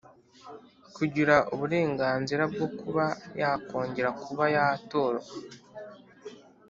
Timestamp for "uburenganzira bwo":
1.53-2.67